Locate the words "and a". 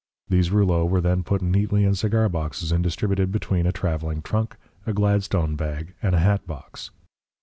6.01-6.19